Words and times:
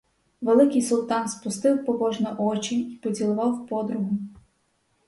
Великий 0.41 0.81
султан 0.81 1.29
спустив 1.29 1.85
побожно 1.85 2.35
очі 2.39 2.79
й 2.79 2.97
поцілував 2.97 3.67
подругу. 3.67 4.17